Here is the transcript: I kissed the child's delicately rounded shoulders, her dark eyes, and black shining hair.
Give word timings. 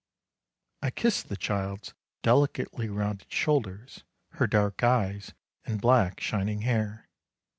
I 0.81 0.89
kissed 0.89 1.29
the 1.29 1.35
child's 1.37 1.93
delicately 2.23 2.89
rounded 2.89 3.31
shoulders, 3.31 4.03
her 4.31 4.47
dark 4.47 4.83
eyes, 4.83 5.35
and 5.63 5.79
black 5.79 6.19
shining 6.19 6.61
hair. 6.61 7.07